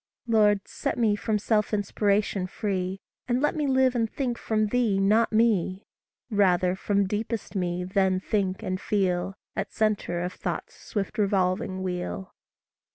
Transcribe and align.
Lord, 0.25 0.67
set 0.67 0.97
me 0.97 1.15
from 1.15 1.37
self 1.37 1.75
inspiration 1.75 2.47
free, 2.47 3.01
And 3.27 3.39
let 3.39 3.55
me 3.55 3.67
live 3.67 3.93
and 3.93 4.09
think 4.11 4.35
from 4.35 4.65
thee, 4.69 4.97
not 4.97 5.31
me 5.31 5.85
Rather, 6.31 6.75
from 6.75 7.05
deepest 7.05 7.55
me 7.55 7.83
then 7.83 8.19
think 8.19 8.63
and 8.63 8.81
feel, 8.81 9.35
At 9.55 9.71
centre 9.71 10.21
of 10.23 10.33
thought's 10.33 10.73
swift 10.73 11.19
revolving 11.19 11.83
wheel. 11.83 12.33